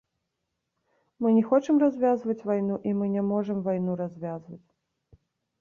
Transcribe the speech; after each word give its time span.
Мы 1.25 1.33
не 1.35 1.43
хочам 1.51 1.77
развязваць 1.83 2.37
вайну, 2.53 2.75
і 2.93 2.97
мы 3.03 3.13
не 3.17 3.23
можам 3.31 3.57
вайну 3.69 3.91
развязваць. 4.01 4.65